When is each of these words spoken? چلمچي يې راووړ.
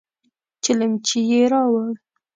چلمچي 0.63 1.19
يې 1.29 1.41
راووړ. 1.51 1.91